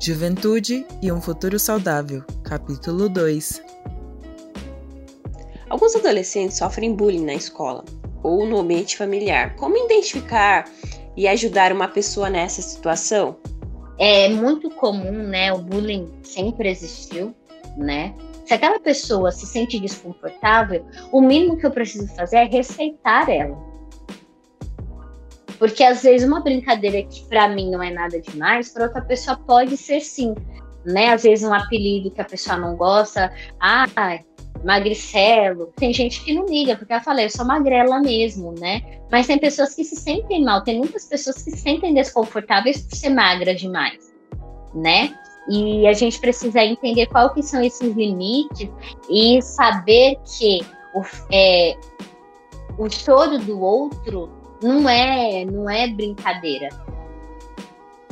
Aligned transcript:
Juventude 0.00 0.86
e 1.00 1.10
um 1.10 1.20
futuro 1.20 1.58
saudável, 1.58 2.22
capítulo 2.42 3.08
2. 3.08 3.62
Alguns 5.70 5.96
adolescentes 5.96 6.58
sofrem 6.58 6.94
bullying 6.94 7.24
na 7.24 7.34
escola 7.34 7.84
ou 8.22 8.46
no 8.46 8.58
ambiente 8.58 8.96
familiar. 8.96 9.56
Como 9.56 9.76
identificar 9.76 10.70
e 11.16 11.26
ajudar 11.26 11.72
uma 11.72 11.88
pessoa 11.88 12.28
nessa 12.28 12.60
situação? 12.60 13.36
É 13.98 14.28
muito 14.28 14.70
comum, 14.70 15.12
né? 15.12 15.52
O 15.52 15.58
bullying 15.58 16.10
sempre 16.22 16.68
existiu, 16.68 17.34
né? 17.76 18.14
Se 18.44 18.52
aquela 18.52 18.78
pessoa 18.78 19.32
se 19.32 19.46
sente 19.46 19.80
desconfortável, 19.80 20.84
o 21.10 21.20
mínimo 21.20 21.56
que 21.56 21.64
eu 21.64 21.70
preciso 21.70 22.08
fazer 22.14 22.36
é 22.36 22.44
respeitar 22.44 23.30
ela. 23.30 23.56
Porque 25.58 25.82
às 25.84 26.02
vezes 26.02 26.26
uma 26.26 26.40
brincadeira 26.40 27.02
que 27.02 27.24
para 27.26 27.48
mim 27.48 27.70
não 27.70 27.82
é 27.82 27.90
nada 27.90 28.20
demais, 28.20 28.70
para 28.70 28.84
outra 28.84 29.02
pessoa 29.02 29.36
pode 29.36 29.76
ser 29.76 30.00
sim, 30.00 30.34
né? 30.84 31.12
Às 31.12 31.22
vezes 31.22 31.48
um 31.48 31.54
apelido 31.54 32.10
que 32.10 32.20
a 32.20 32.24
pessoa 32.24 32.56
não 32.56 32.76
gosta, 32.76 33.32
ah, 33.60 33.86
magricelo. 34.64 35.72
Tem 35.76 35.92
gente 35.92 36.24
que 36.24 36.34
não 36.34 36.46
liga, 36.46 36.76
porque 36.76 36.92
ela 36.92 37.02
fala, 37.02 37.22
eu 37.22 37.30
sou 37.30 37.44
magrela 37.44 38.00
mesmo, 38.00 38.52
né? 38.58 38.82
Mas 39.10 39.26
tem 39.26 39.38
pessoas 39.38 39.74
que 39.74 39.84
se 39.84 39.96
sentem 39.96 40.42
mal, 40.42 40.62
tem 40.62 40.78
muitas 40.78 41.06
pessoas 41.06 41.42
que 41.42 41.50
se 41.50 41.58
sentem 41.58 41.94
desconfortáveis 41.94 42.82
por 42.82 42.96
ser 42.96 43.10
magra 43.10 43.54
demais, 43.54 44.12
né? 44.74 45.14
E 45.48 45.86
a 45.86 45.92
gente 45.92 46.18
precisa 46.18 46.64
entender 46.64 47.06
qual 47.06 47.32
que 47.34 47.42
são 47.42 47.62
esses 47.62 47.94
limites 47.94 48.68
e 49.10 49.42
saber 49.42 50.16
que 50.24 50.60
o, 50.94 51.02
é, 51.30 51.76
o 52.78 52.88
choro 52.88 53.38
do 53.38 53.60
outro 53.60 54.30
não 54.64 54.88
é, 54.88 55.44
não 55.44 55.68
é 55.68 55.86
brincadeira. 55.86 56.70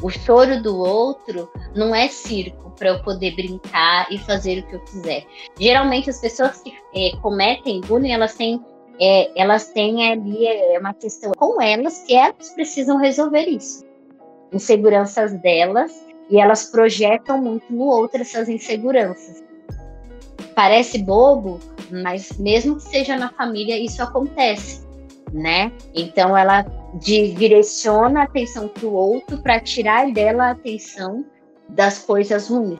O 0.02 0.10
choro 0.10 0.62
do 0.62 0.76
outro 0.76 1.50
não 1.74 1.94
é 1.94 2.08
circo 2.08 2.70
para 2.76 2.88
eu 2.90 3.02
poder 3.02 3.34
brincar 3.34 4.06
e 4.12 4.18
fazer 4.18 4.58
o 4.58 4.66
que 4.66 4.74
eu 4.74 4.80
quiser. 4.80 5.24
Geralmente 5.58 6.10
as 6.10 6.20
pessoas 6.20 6.60
que 6.60 6.74
é, 6.94 7.16
cometem 7.22 7.80
bullying, 7.80 8.12
elas 8.12 8.34
têm 8.34 8.62
é, 9.00 9.30
elas 9.40 9.68
têm 9.68 10.12
ali 10.12 10.46
é, 10.46 10.78
uma 10.78 10.92
questão 10.92 11.32
com 11.32 11.60
elas 11.60 12.00
que 12.00 12.14
elas 12.14 12.50
precisam 12.50 12.98
resolver 12.98 13.46
isso. 13.46 13.84
Inseguranças 14.52 15.32
delas 15.40 15.92
e 16.28 16.38
elas 16.38 16.64
projetam 16.66 17.40
muito 17.40 17.72
no 17.72 17.84
outro 17.84 18.20
essas 18.20 18.48
inseguranças. 18.48 19.42
Parece 20.54 20.98
bobo, 20.98 21.58
mas 21.90 22.36
mesmo 22.38 22.76
que 22.76 22.82
seja 22.82 23.16
na 23.16 23.30
família, 23.30 23.78
isso 23.78 24.02
acontece, 24.02 24.86
né? 25.32 25.72
Então 25.94 26.36
ela 26.36 26.64
direciona 26.94 28.20
a 28.20 28.24
atenção 28.24 28.68
para 28.68 28.86
o 28.86 28.92
outro 28.92 29.38
para 29.38 29.58
tirar 29.60 30.10
dela 30.12 30.48
a 30.48 30.50
atenção 30.50 31.24
das 31.68 31.98
coisas 31.98 32.48
ruins 32.48 32.78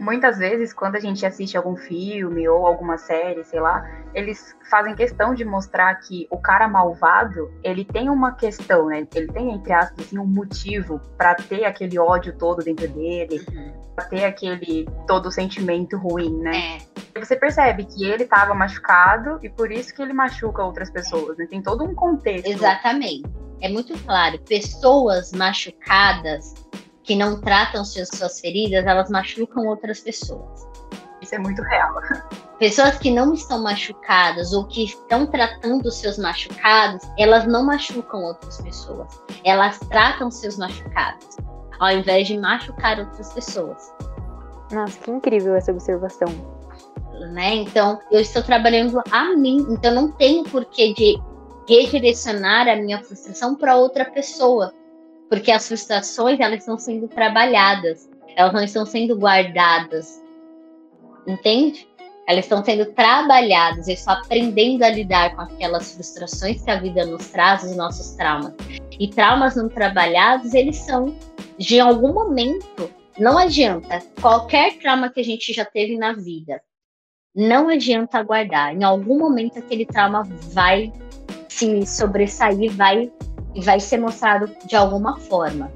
muitas 0.00 0.38
vezes, 0.38 0.72
quando 0.72 0.96
a 0.96 1.00
gente 1.00 1.24
assiste 1.24 1.56
algum 1.56 1.76
filme 1.76 2.48
ou 2.48 2.66
alguma 2.66 2.96
série, 2.96 3.44
sei 3.44 3.60
lá, 3.60 3.86
eles 4.14 4.56
fazem 4.68 4.94
questão 4.94 5.34
de 5.34 5.44
mostrar 5.44 5.94
que 5.96 6.26
o 6.30 6.38
cara 6.38 6.66
malvado, 6.66 7.52
ele 7.62 7.84
tem 7.84 8.08
uma 8.08 8.32
questão, 8.32 8.86
né? 8.86 9.06
Ele 9.14 9.28
tem, 9.28 9.52
entre 9.52 9.72
aspas, 9.72 10.06
assim, 10.06 10.18
um 10.18 10.26
motivo 10.26 11.00
para 11.16 11.34
ter 11.34 11.64
aquele 11.64 11.98
ódio 11.98 12.36
todo 12.36 12.64
dentro 12.64 12.88
dele, 12.88 13.44
uhum. 13.52 13.72
pra 13.94 14.06
ter 14.06 14.24
aquele 14.24 14.88
todo 15.06 15.30
sentimento 15.30 15.96
ruim, 15.98 16.34
né? 16.38 16.56
É. 16.56 16.89
Você 17.18 17.36
percebe 17.36 17.84
que 17.84 18.04
ele 18.04 18.24
estava 18.24 18.54
machucado 18.54 19.38
e 19.42 19.48
por 19.48 19.70
isso 19.70 19.94
que 19.94 20.00
ele 20.02 20.12
machuca 20.12 20.62
outras 20.62 20.90
pessoas, 20.90 21.36
né? 21.36 21.46
Tem 21.46 21.62
todo 21.62 21.84
um 21.84 21.94
contexto. 21.94 22.46
Exatamente. 22.46 23.28
É 23.60 23.68
muito 23.68 23.98
claro. 24.04 24.38
Pessoas 24.40 25.32
machucadas 25.32 26.54
que 27.02 27.14
não 27.16 27.40
tratam 27.40 27.84
suas 27.84 28.40
feridas, 28.40 28.86
elas 28.86 29.10
machucam 29.10 29.66
outras 29.66 30.00
pessoas. 30.00 30.68
Isso 31.20 31.34
é 31.34 31.38
muito 31.38 31.60
real. 31.62 31.94
Pessoas 32.58 32.96
que 32.98 33.10
não 33.10 33.34
estão 33.34 33.62
machucadas 33.62 34.52
ou 34.52 34.66
que 34.66 34.84
estão 34.84 35.26
tratando 35.26 35.90
seus 35.90 36.18
machucados, 36.18 37.02
elas 37.18 37.46
não 37.46 37.64
machucam 37.64 38.22
outras 38.22 38.60
pessoas. 38.60 39.08
Elas 39.44 39.78
tratam 39.88 40.30
seus 40.30 40.56
machucados, 40.56 41.36
ao 41.78 41.90
invés 41.90 42.26
de 42.26 42.38
machucar 42.38 42.98
outras 42.98 43.32
pessoas. 43.32 43.92
Nossa, 44.72 44.98
que 45.00 45.10
incrível 45.10 45.54
essa 45.56 45.72
observação. 45.72 46.59
Né? 47.28 47.54
Então, 47.56 48.00
eu 48.10 48.20
estou 48.20 48.42
trabalhando 48.42 49.02
a 49.10 49.36
mim, 49.36 49.66
então 49.70 49.94
não 49.94 50.10
tenho 50.12 50.42
porquê 50.44 50.94
de 50.94 51.18
redirecionar 51.68 52.66
a 52.68 52.76
minha 52.76 53.02
frustração 53.02 53.54
para 53.54 53.76
outra 53.76 54.04
pessoa 54.06 54.72
porque 55.30 55.52
as 55.52 55.68
frustrações 55.68 56.40
elas 56.40 56.58
estão 56.58 56.76
sendo 56.76 57.06
trabalhadas, 57.06 58.10
elas 58.34 58.52
não 58.52 58.64
estão 58.64 58.84
sendo 58.84 59.16
guardadas, 59.16 60.20
entende? 61.26 61.88
Elas 62.26 62.44
estão 62.44 62.64
sendo 62.64 62.86
trabalhadas, 62.92 63.86
eu 63.86 63.94
estou 63.94 64.12
aprendendo 64.12 64.82
a 64.82 64.90
lidar 64.90 65.34
com 65.34 65.42
aquelas 65.42 65.94
frustrações 65.94 66.62
que 66.62 66.70
a 66.70 66.80
vida 66.80 67.06
nos 67.06 67.28
traz, 67.28 67.62
os 67.62 67.76
nossos 67.76 68.10
traumas. 68.16 68.52
E 68.98 69.08
traumas 69.08 69.54
não 69.54 69.68
trabalhados, 69.68 70.52
eles 70.52 70.76
são, 70.76 71.16
de 71.56 71.78
algum 71.78 72.12
momento, 72.12 72.90
não 73.16 73.38
adianta, 73.38 74.00
qualquer 74.20 74.78
trauma 74.78 75.10
que 75.10 75.20
a 75.20 75.24
gente 75.24 75.52
já 75.52 75.64
teve 75.64 75.96
na 75.96 76.12
vida, 76.12 76.60
não 77.34 77.68
adianta 77.68 78.22
guardar. 78.22 78.74
Em 78.74 78.84
algum 78.84 79.18
momento 79.18 79.58
aquele 79.58 79.86
trauma 79.86 80.22
vai 80.52 80.92
se 81.48 81.86
sobressair, 81.86 82.72
vai 82.72 83.10
vai 83.64 83.80
ser 83.80 83.98
mostrado 83.98 84.50
de 84.66 84.76
alguma 84.76 85.18
forma, 85.18 85.72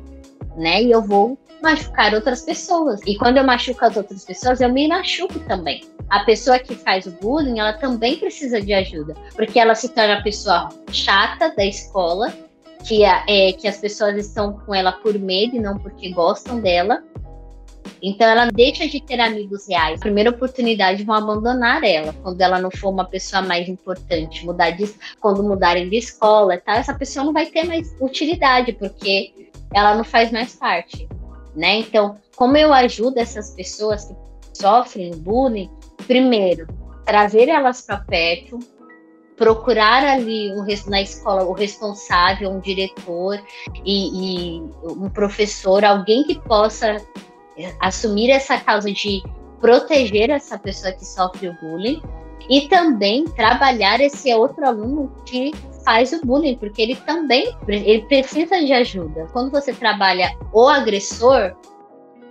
né? 0.57 0.83
E 0.83 0.93
eu 0.93 1.03
vou 1.03 1.37
machucar 1.61 2.15
outras 2.15 2.43
pessoas. 2.43 3.01
E 3.07 3.17
quando 3.17 3.39
eu 3.39 3.45
machuco 3.45 3.85
as 3.85 3.97
outras 3.97 4.25
pessoas, 4.25 4.61
eu 4.61 4.73
me 4.73 4.87
machuco 4.87 5.41
também. 5.41 5.83
A 6.11 6.21
pessoa 6.25 6.59
que 6.59 6.75
faz 6.75 7.07
o 7.07 7.11
bullying, 7.13 7.59
ela 7.59 7.73
também 7.73 8.17
precisa 8.17 8.61
de 8.61 8.73
ajuda, 8.73 9.15
porque 9.35 9.59
ela 9.59 9.75
se 9.75 9.89
torna 9.89 10.19
a 10.19 10.23
pessoa 10.23 10.69
chata 10.93 11.55
da 11.57 11.65
escola, 11.65 12.33
que, 12.85 13.03
é, 13.03 13.53
que 13.53 13.67
as 13.67 13.79
pessoas 13.79 14.17
estão 14.17 14.53
com 14.53 14.75
ela 14.75 14.93
por 14.93 15.19
medo 15.19 15.57
e 15.57 15.59
não 15.59 15.79
porque 15.79 16.11
gostam 16.13 16.61
dela. 16.61 17.03
Então 18.07 18.29
ela 18.29 18.51
deixa 18.53 18.87
de 18.87 19.01
ter 19.01 19.19
amigos 19.19 19.67
reais. 19.67 19.99
A 19.99 20.03
primeira 20.03 20.29
oportunidade 20.29 21.03
vão 21.05 21.15
abandonar 21.15 21.83
ela 21.83 22.15
quando 22.23 22.39
ela 22.39 22.61
não 22.61 22.71
for 22.71 22.91
uma 22.91 23.07
pessoa 23.07 23.41
mais 23.41 23.67
importante, 23.67 24.45
mudar 24.45 24.73
de 24.73 24.95
quando 25.19 25.43
mudarem 25.43 25.89
de 25.89 25.97
escola, 25.97 26.59
tá? 26.59 26.77
Essa 26.77 26.93
pessoa 26.93 27.25
não 27.25 27.33
vai 27.33 27.47
ter 27.47 27.65
mais 27.65 27.97
utilidade 27.99 28.75
porque 28.75 29.49
ela 29.73 29.95
não 29.95 30.05
faz 30.05 30.31
mais 30.31 30.55
parte, 30.55 31.09
né? 31.57 31.77
Então, 31.79 32.19
como 32.37 32.59
eu 32.59 32.75
ajudo 32.75 33.19
essas 33.19 33.53
pessoas 33.53 34.05
que 34.05 34.15
sofrem 34.59 35.17
bullying? 35.17 35.71
Primeiro, 36.07 36.67
trazer 37.07 37.49
elas 37.49 37.81
para 37.81 37.97
perto, 37.99 38.59
procurar 39.35 40.05
ali 40.05 40.53
um, 40.53 40.67
na 40.91 41.01
escola 41.01 41.45
o 41.45 41.53
responsável, 41.53 42.51
um 42.51 42.61
diretor 42.61 43.43
e, 43.83 44.59
e, 44.59 44.61
um 44.85 45.09
professor, 45.09 45.83
alguém 45.87 46.23
que 46.25 46.39
possa 46.41 46.99
assumir 47.81 48.31
essa 48.31 48.59
causa 48.59 48.91
de 48.91 49.23
proteger 49.61 50.31
essa 50.31 50.59
pessoa 50.59 50.93
que 50.93 51.05
sofre 51.05 51.49
o 51.49 51.57
bullying 51.61 52.03
e 52.49 52.69
também 52.69 53.25
trabalhar 53.25 54.01
esse 54.01 54.33
outro 54.35 54.67
aluno 54.67 55.11
que 55.25 55.53
faz 55.85 56.13
o 56.13 56.25
bullying, 56.25 56.57
porque 56.57 56.83
ele 56.83 56.97
também 56.97 57.57
ele 57.69 58.03
precisa 58.03 58.59
de 58.59 58.73
ajuda. 58.73 59.29
Quando 59.33 59.51
você 59.51 59.73
trabalha 59.73 60.37
o 60.53 60.69
agressor, 60.69 61.55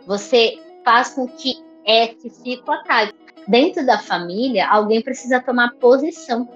você 0.05 0.59
faz 0.83 1.09
com 1.09 1.27
que 1.27 1.55
esse 1.85 2.29
ciclo 2.29 2.73
acabe. 2.73 3.13
Dentro 3.47 3.85
da 3.85 3.99
família, 3.99 4.67
alguém 4.69 5.01
precisa 5.01 5.39
tomar 5.39 5.73
posição. 5.79 6.47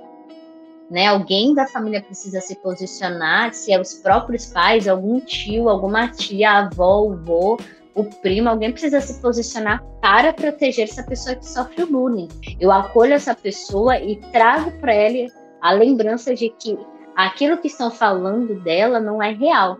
Né? 0.89 1.07
Alguém 1.07 1.53
da 1.53 1.67
família 1.67 2.01
precisa 2.01 2.39
se 2.39 2.55
posicionar, 2.55 3.53
se 3.53 3.73
é 3.73 3.79
os 3.79 3.95
próprios 3.95 4.45
pais, 4.47 4.87
algum 4.87 5.19
tio, 5.19 5.67
alguma 5.67 6.07
tia, 6.07 6.59
avó, 6.59 7.11
avô, 7.11 7.57
o 7.97 8.03
primo, 8.03 8.47
alguém 8.47 8.71
precisa 8.71 9.01
se 9.01 9.19
posicionar 9.19 9.83
para 9.99 10.31
proteger 10.31 10.85
essa 10.85 11.03
pessoa 11.03 11.35
que 11.35 11.45
sofre 11.45 11.83
o 11.83 11.87
bullying. 11.87 12.27
Eu 12.59 12.71
acolho 12.71 13.13
essa 13.13 13.33
pessoa 13.33 13.97
e 13.99 14.17
trago 14.31 14.71
para 14.79 14.93
ela 14.93 15.27
a 15.61 15.71
lembrança 15.71 16.35
de 16.35 16.49
que 16.49 16.77
aquilo 17.15 17.57
que 17.57 17.67
estão 17.67 17.89
falando 17.89 18.61
dela 18.61 18.99
não 18.99 19.21
é 19.21 19.33
real. 19.33 19.79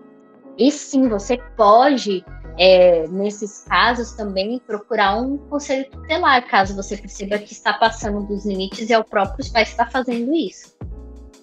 E 0.58 0.72
sim, 0.72 1.08
você 1.08 1.38
pode, 1.56 2.26
é, 2.58 3.08
nesses 3.10 3.64
casos, 3.66 4.14
também 4.14 4.60
procurar 4.66 5.22
um 5.22 5.38
conselho 5.38 5.88
tutelar, 5.92 6.48
caso 6.48 6.76
você 6.76 6.98
perceba 6.98 7.38
que 7.38 7.54
está 7.54 7.74
passando 7.74 8.26
dos 8.26 8.44
limites 8.48 8.90
e 8.90 8.94
é 8.94 8.98
o 8.98 9.04
próprio 9.04 9.46
pai 9.54 9.64
que 9.64 9.70
está 9.70 9.86
fazendo 9.86 10.34
isso. 10.34 10.76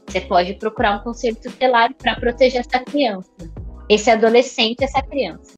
Você 0.08 0.20
pode 0.22 0.54
procurar 0.54 0.96
um 0.96 1.04
conselho 1.04 1.36
tutelar 1.36 1.94
para 1.94 2.16
proteger 2.16 2.60
essa 2.60 2.80
criança, 2.80 3.30
esse 3.88 4.10
adolescente, 4.10 4.82
essa 4.82 5.00
criança. 5.00 5.54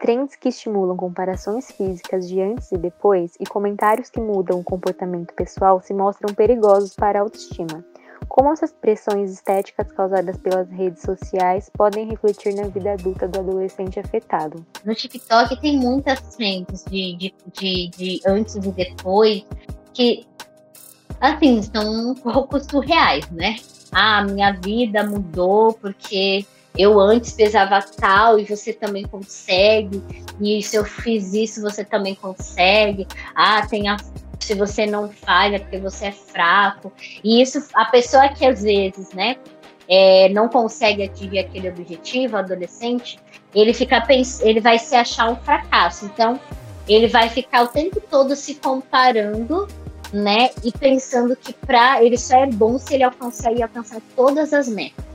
Trends 0.00 0.36
que 0.36 0.48
estimulam 0.48 0.96
comparações 0.96 1.72
físicas 1.72 2.28
de 2.28 2.40
antes 2.40 2.70
e 2.70 2.78
depois 2.78 3.34
e 3.40 3.44
comentários 3.44 4.08
que 4.08 4.20
mudam 4.20 4.60
o 4.60 4.64
comportamento 4.64 5.34
pessoal 5.34 5.80
se 5.82 5.92
mostram 5.92 6.32
perigosos 6.32 6.94
para 6.94 7.18
a 7.18 7.22
autoestima. 7.22 7.84
Como 8.28 8.52
essas 8.52 8.72
pressões 8.72 9.32
estéticas 9.32 9.90
causadas 9.90 10.36
pelas 10.36 10.70
redes 10.70 11.02
sociais 11.02 11.68
podem 11.76 12.08
refletir 12.08 12.54
na 12.54 12.68
vida 12.68 12.92
adulta 12.92 13.26
do 13.26 13.40
adolescente 13.40 13.98
afetado? 13.98 14.64
No 14.84 14.94
TikTok 14.94 15.60
tem 15.60 15.78
muitas 15.78 16.20
trends 16.36 16.84
de, 16.84 17.16
de, 17.16 17.34
de, 17.52 17.88
de 17.90 18.20
antes 18.24 18.54
e 18.54 18.60
depois 18.60 19.44
que, 19.92 20.24
assim, 21.20 21.60
são 21.62 22.10
um 22.10 22.14
pouco 22.14 22.60
surreais, 22.60 23.28
né? 23.30 23.56
Ah, 23.90 24.22
minha 24.24 24.52
vida 24.52 25.02
mudou 25.04 25.72
porque 25.72 26.46
eu 26.78 26.98
antes 27.00 27.32
pesava 27.32 27.82
tal 27.82 28.38
e 28.38 28.44
você 28.44 28.72
também 28.72 29.04
consegue. 29.04 30.00
E 30.40 30.62
se 30.62 30.76
eu 30.76 30.84
fiz 30.84 31.34
isso, 31.34 31.60
você 31.60 31.84
também 31.84 32.14
consegue. 32.14 33.06
Ah, 33.34 33.66
tem 33.66 33.88
a 33.88 33.96
se 34.38 34.54
você 34.54 34.86
não 34.86 35.10
faz 35.10 35.52
é 35.52 35.58
porque 35.58 35.78
você 35.78 36.06
é 36.06 36.12
fraco. 36.12 36.92
E 37.22 37.42
isso, 37.42 37.62
a 37.74 37.84
pessoa 37.86 38.28
que 38.28 38.46
às 38.46 38.62
vezes, 38.62 39.12
né, 39.12 39.36
é, 39.88 40.28
não 40.30 40.48
consegue 40.48 41.02
atingir 41.02 41.40
aquele 41.40 41.68
objetivo, 41.68 42.36
adolescente, 42.36 43.18
ele 43.54 43.74
fica 43.74 44.06
ele 44.40 44.60
vai 44.60 44.78
se 44.78 44.94
achar 44.94 45.30
um 45.30 45.36
fracasso. 45.36 46.06
Então, 46.06 46.40
ele 46.88 47.08
vai 47.08 47.28
ficar 47.28 47.64
o 47.64 47.68
tempo 47.68 48.00
todo 48.08 48.34
se 48.36 48.54
comparando, 48.54 49.66
né, 50.12 50.50
e 50.64 50.72
pensando 50.72 51.36
que 51.36 51.52
para 51.52 52.02
ele 52.02 52.16
só 52.16 52.38
é 52.38 52.46
bom 52.46 52.78
se 52.78 52.94
ele 52.94 53.02
alcançar 53.02 53.52
e 53.52 53.62
alcançar 53.62 54.00
todas 54.16 54.54
as 54.54 54.66
metas 54.66 55.07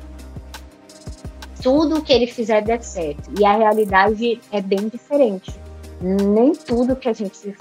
tudo 1.63 2.04
que 2.04 2.12
ele 2.12 2.27
fizer 2.27 2.62
der 2.62 2.83
certo. 2.83 3.31
E 3.39 3.45
a 3.45 3.56
realidade 3.56 4.39
é 4.51 4.62
bem 4.62 4.89
diferente. 4.89 5.56
Nem 6.01 6.51
tudo 6.51 6.95
que 6.95 7.07
a 7.07 7.13
gente 7.13 7.56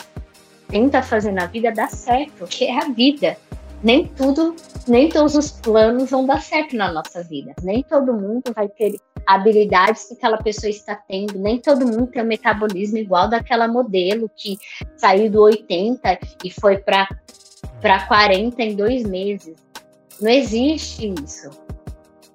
tenta 0.69 1.01
fazer 1.01 1.31
na 1.31 1.47
vida 1.47 1.71
dá 1.71 1.87
certo, 1.87 2.45
que 2.47 2.65
é 2.65 2.77
a 2.77 2.89
vida. 2.89 3.39
Nem 3.83 4.07
tudo, 4.07 4.55
nem 4.87 5.09
todos 5.09 5.35
os 5.35 5.51
planos 5.53 6.11
vão 6.11 6.27
dar 6.27 6.43
certo 6.43 6.77
na 6.77 6.93
nossa 6.93 7.23
vida. 7.23 7.55
Nem 7.63 7.83
todo 7.83 8.13
mundo 8.13 8.53
vai 8.55 8.69
ter 8.69 8.97
habilidades 9.25 10.09
que 10.09 10.15
aquela 10.15 10.39
pessoa 10.39 10.71
está 10.71 10.97
tendo. 10.97 11.39
Nem 11.39 11.61
todo 11.61 11.87
mundo 11.87 12.09
tem 12.09 12.23
um 12.23 12.27
metabolismo 12.27 12.99
igual 12.99 13.29
daquela 13.29 13.69
modelo 13.69 14.29
que 14.37 14.59
saiu 14.97 15.31
do 15.31 15.43
80 15.43 16.19
e 16.45 16.51
foi 16.51 16.79
para 16.79 17.09
40 18.09 18.63
em 18.63 18.75
dois 18.75 19.05
meses. 19.05 19.57
Não 20.21 20.31
existe 20.31 21.13
isso 21.25 21.51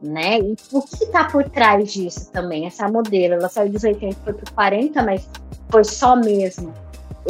né? 0.02 0.40
E 0.40 0.56
o 0.72 0.82
que 0.82 1.04
está 1.04 1.26
por 1.26 1.50
trás 1.50 1.92
disso 1.92 2.32
também? 2.32 2.66
Essa 2.66 2.88
modelo, 2.88 3.36
ela 3.36 3.50
saiu 3.50 3.72
dos 3.72 3.84
80 3.84 4.16
foi 4.24 4.34
para 4.34 4.54
40, 4.54 5.04
mas 5.04 5.30
foi 5.70 5.84
só 5.84 6.16
mesmo 6.16 6.74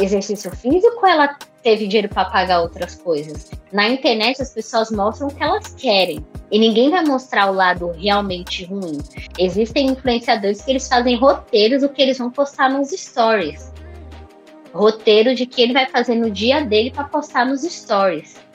exercício 0.00 0.50
físico 0.54 1.04
ela 1.06 1.36
teve 1.62 1.86
dinheiro 1.86 2.08
para 2.08 2.24
pagar 2.26 2.60
outras 2.60 2.94
coisas? 2.94 3.50
Na 3.72 3.88
internet 3.88 4.40
as 4.40 4.52
pessoas 4.52 4.90
mostram 4.90 5.28
o 5.28 5.34
que 5.34 5.42
elas 5.42 5.74
querem 5.74 6.24
e 6.50 6.58
ninguém 6.58 6.90
vai 6.90 7.04
mostrar 7.04 7.50
o 7.50 7.54
lado 7.54 7.90
realmente 7.92 8.64
ruim. 8.64 8.98
Existem 9.38 9.88
influenciadores 9.88 10.62
que 10.62 10.70
eles 10.70 10.88
fazem 10.88 11.16
roteiros 11.16 11.82
do 11.82 11.88
que 11.88 12.00
eles 12.00 12.18
vão 12.18 12.30
postar 12.30 12.70
nos 12.70 12.90
stories. 12.90 13.72
Roteiro 14.72 15.34
de 15.34 15.46
que 15.46 15.62
ele 15.62 15.72
vai 15.72 15.88
fazer 15.88 16.14
no 16.14 16.30
dia 16.30 16.64
dele 16.64 16.90
para 16.90 17.04
postar 17.04 17.44
nos 17.44 17.62
stories 17.62 18.47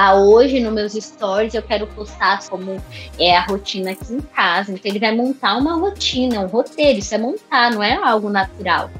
ah, 0.00 0.14
hoje 0.14 0.60
nos 0.60 0.72
meus 0.72 0.92
stories 0.92 1.54
eu 1.54 1.62
quero 1.62 1.84
postar 1.88 2.38
como 2.48 2.80
é 3.18 3.36
a 3.36 3.40
rotina 3.40 3.90
aqui 3.90 4.14
em 4.14 4.20
casa. 4.20 4.70
Então 4.70 4.88
ele 4.88 5.00
vai 5.00 5.12
montar 5.12 5.56
uma 5.56 5.74
rotina, 5.74 6.38
um 6.38 6.46
roteiro. 6.46 7.00
Isso 7.00 7.16
é 7.16 7.18
montar, 7.18 7.72
não 7.72 7.82
é 7.82 7.96
algo 7.96 8.30
natural. 8.30 8.92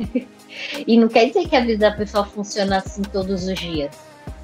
e 0.84 0.98
não 0.98 1.06
quer 1.06 1.26
dizer 1.26 1.48
que 1.48 1.54
a 1.54 1.60
vida 1.60 1.88
da 1.88 1.96
pessoa 1.96 2.24
funciona 2.24 2.78
assim 2.78 3.02
todos 3.02 3.46
os 3.46 3.56
dias. 3.60 3.96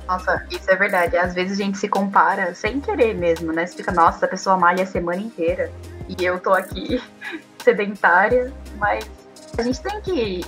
Nossa, 0.07 0.47
isso 0.49 0.71
é 0.71 0.77
verdade. 0.77 1.17
Às 1.17 1.35
vezes 1.35 1.59
a 1.59 1.65
gente 1.65 1.77
se 1.77 1.89
compara 1.89 2.55
sem 2.55 2.81
querer 2.81 3.13
mesmo, 3.13 3.53
né? 3.53 3.67
Você 3.67 3.79
fica, 3.79 3.91
nossa, 3.91 4.27
a 4.27 4.29
pessoa 4.29 4.57
malha 4.57 4.85
a 4.85 4.87
semana 4.87 5.21
inteira 5.21 5.73
e 6.09 6.25
eu 6.25 6.39
tô 6.39 6.53
aqui 6.53 7.03
sedentária, 7.59 8.53
mas 8.77 9.11
a 9.59 9.63
gente 9.63 9.83
tem 9.83 10.01
que 10.03 10.41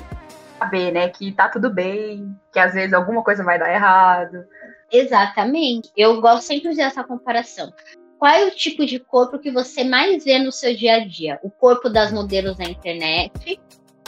saber, 0.56 0.93
né, 0.93 1.08
que 1.08 1.32
tá 1.32 1.49
tudo 1.49 1.69
bem, 1.69 2.34
que 2.52 2.58
às 2.58 2.75
vezes 2.75 2.93
alguma 2.93 3.23
coisa 3.23 3.44
vai 3.44 3.58
dar 3.58 3.73
errado, 3.73 4.44
Exatamente. 4.93 5.91
Eu 5.97 6.21
gosto 6.21 6.47
sempre 6.47 6.75
de 6.75 6.81
essa 6.81 7.03
comparação. 7.03 7.73
Qual 8.19 8.33
é 8.33 8.44
o 8.47 8.50
tipo 8.50 8.87
de 8.87 8.99
corpo 8.99 9.38
que 9.38 9.50
você 9.50 9.85
mais 9.85 10.25
vê 10.25 10.38
no 10.38 10.50
seu 10.50 10.75
dia 10.75 10.97
a 10.97 11.06
dia? 11.06 11.38
O 11.43 11.50
corpo 11.50 11.88
das 11.88 12.12
modelos 12.12 12.56
na 12.56 12.65
internet, 12.65 13.61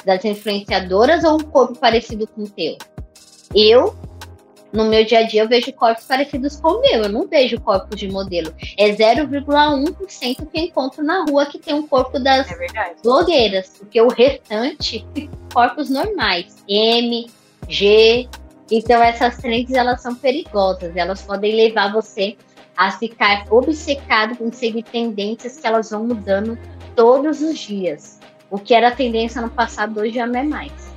das 0.05 0.25
influenciadoras 0.25 1.25
ou 1.25 1.35
um 1.35 1.45
corpo 1.45 1.79
parecido 1.79 2.27
com 2.27 2.43
o 2.43 2.49
teu? 2.49 2.79
Eu, 3.55 3.95
no 4.73 4.85
meu 4.87 5.05
dia 5.05 5.21
a 5.21 5.23
dia, 5.25 5.43
eu 5.43 5.49
vejo 5.49 5.73
corpos 5.75 6.05
parecidos 6.05 6.57
com 6.57 6.69
o 6.69 6.81
meu. 6.81 7.03
Eu 7.03 7.09
não 7.09 7.27
vejo 7.27 7.61
corpos 7.61 7.99
de 7.99 8.09
modelo. 8.09 8.55
É 8.79 8.89
0,1% 8.91 10.51
que 10.51 10.59
eu 10.59 10.65
encontro 10.65 11.05
na 11.05 11.25
rua 11.25 11.47
que 11.47 11.59
tem 11.59 11.75
um 11.75 11.87
corpo 11.87 12.19
das 12.19 12.51
é 12.51 12.95
blogueiras. 13.03 13.75
Porque 13.79 14.01
o 14.01 14.09
restante, 14.09 15.07
corpos 15.53 15.91
normais. 15.91 16.57
M, 16.67 17.27
G, 17.69 18.27
então 18.71 19.03
essas 19.03 19.37
trends 19.39 19.73
elas 19.73 20.03
são 20.03 20.15
perigosas, 20.15 20.95
elas 20.95 21.23
podem 21.23 21.55
levar 21.55 21.93
você 21.93 22.37
a 22.77 22.93
ficar 22.93 23.45
obcecado 23.51 24.37
com 24.37 24.53
seguir 24.53 24.85
tendências 24.85 25.59
que 25.59 25.67
elas 25.67 25.91
vão 25.91 26.07
mudando 26.07 26.57
todos 26.95 27.41
os 27.43 27.59
dias. 27.59 28.21
O 28.51 28.59
que 28.59 28.75
era 28.75 28.95
tendência 28.95 29.43
no 29.43 29.51
passado 29.51 29.99
hoje 30.01 30.15
já 30.15 30.27
não 30.27 30.39
é 30.39 30.45
mais. 30.45 30.89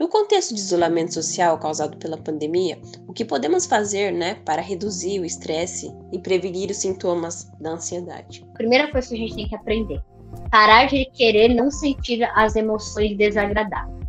No 0.00 0.08
contexto 0.08 0.52
de 0.52 0.60
isolamento 0.60 1.14
social 1.14 1.56
causado 1.60 1.96
pela 1.96 2.16
pandemia, 2.16 2.76
o 3.06 3.12
que 3.12 3.24
podemos 3.24 3.66
fazer 3.66 4.12
né, 4.12 4.34
para 4.44 4.60
reduzir 4.60 5.20
o 5.20 5.24
estresse 5.24 5.94
e 6.12 6.18
prevenir 6.18 6.70
os 6.70 6.78
sintomas 6.78 7.48
da 7.60 7.70
ansiedade? 7.70 8.44
Primeira 8.54 8.90
coisa 8.90 9.08
que 9.08 9.14
a 9.14 9.18
gente 9.18 9.36
tem 9.36 9.48
que 9.48 9.54
aprender: 9.54 10.02
parar 10.50 10.86
de 10.86 11.04
querer 11.14 11.54
não 11.54 11.70
sentir 11.70 12.24
as 12.34 12.56
emoções 12.56 13.16
desagradáveis 13.16 14.01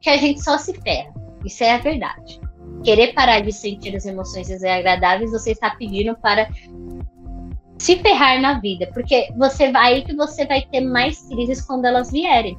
que 0.00 0.10
a 0.10 0.16
gente 0.16 0.42
só 0.42 0.58
se 0.58 0.72
ferra. 0.80 1.12
Isso 1.44 1.62
é 1.64 1.74
a 1.74 1.78
verdade. 1.78 2.40
Querer 2.84 3.12
parar 3.12 3.40
de 3.40 3.52
sentir 3.52 3.94
as 3.96 4.06
emoções 4.06 4.48
desagradáveis, 4.48 5.30
você 5.30 5.52
está 5.52 5.70
pedindo 5.70 6.16
para 6.16 6.48
se 7.78 7.96
ferrar 7.96 8.40
na 8.40 8.60
vida, 8.60 8.88
porque 8.92 9.32
você 9.36 9.70
vai 9.70 10.02
que 10.02 10.14
você 10.14 10.44
vai 10.46 10.62
ter 10.62 10.80
mais 10.80 11.20
crises 11.28 11.60
quando 11.60 11.84
elas 11.84 12.10
vierem. 12.10 12.58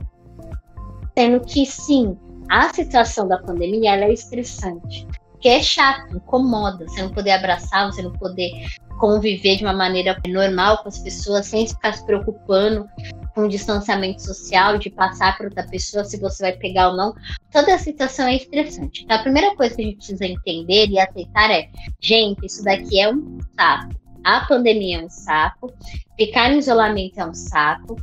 Sendo 1.17 1.41
que 1.41 1.65
sim, 1.65 2.17
a 2.49 2.73
situação 2.73 3.27
da 3.27 3.37
pandemia 3.37 3.95
é 3.95 4.13
estressante, 4.13 5.05
que 5.41 5.49
é 5.49 5.61
chato, 5.61 6.15
incomoda, 6.15 6.87
você 6.87 7.01
não 7.01 7.11
poder 7.11 7.31
abraçar, 7.31 7.91
você 7.91 8.01
não 8.01 8.13
poder 8.13 8.51
conviver 8.99 9.55
de 9.55 9.63
uma 9.63 9.73
maneira 9.73 10.15
normal 10.27 10.83
com 10.83 10.89
as 10.89 10.99
pessoas 10.99 11.47
sem 11.47 11.65
ficar 11.65 11.93
se 11.93 12.05
preocupando 12.05 12.87
com 13.33 13.45
o 13.45 13.49
distanciamento 13.49 14.21
social, 14.21 14.77
de 14.77 14.89
passar 14.89 15.37
para 15.37 15.47
outra 15.47 15.63
pessoa 15.63 16.03
se 16.03 16.19
você 16.19 16.43
vai 16.43 16.53
pegar 16.57 16.89
ou 16.89 16.97
não. 16.97 17.15
Toda 17.51 17.73
a 17.73 17.77
situação 17.77 18.27
é 18.27 18.35
estressante. 18.35 19.03
Então, 19.03 19.17
a 19.17 19.21
primeira 19.21 19.55
coisa 19.55 19.75
que 19.75 19.81
a 19.81 19.85
gente 19.85 19.97
precisa 19.97 20.25
entender 20.25 20.87
e 20.89 20.99
aceitar 20.99 21.49
é: 21.49 21.69
gente, 22.01 22.45
isso 22.45 22.63
daqui 22.63 22.99
é 22.99 23.11
um 23.11 23.39
saco. 23.55 23.95
A 24.23 24.41
pandemia 24.41 24.99
é 24.99 25.05
um 25.05 25.09
saco. 25.09 25.73
Ficar 26.17 26.51
em 26.51 26.59
isolamento 26.59 27.19
é 27.19 27.25
um 27.25 27.33
saco. 27.33 27.95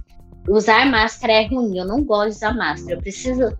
Usar 0.48 0.86
máscara 0.86 1.34
é 1.34 1.46
ruim. 1.46 1.76
Eu 1.76 1.84
não 1.84 2.02
gosto 2.02 2.30
de 2.30 2.36
usar 2.36 2.54
máscara. 2.54 2.94
Eu 2.94 3.02
preciso 3.02 3.56